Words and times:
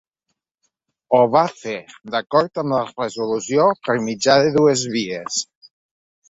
Ho 1.17 1.19
va 1.35 1.43
fer, 1.59 1.75
d’acord 2.15 2.61
amb 2.63 2.77
la 2.77 2.79
resolució, 2.87 3.69
per 3.89 3.97
mitjà 4.09 4.39
de 4.45 4.49
dues 4.57 4.87
vies. 4.97 5.39